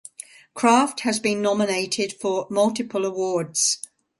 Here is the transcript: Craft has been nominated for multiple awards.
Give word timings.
Craft 0.55 1.01
has 1.01 1.19
been 1.19 1.43
nominated 1.43 2.11
for 2.11 2.47
multiple 2.49 3.05
awards. 3.05 3.83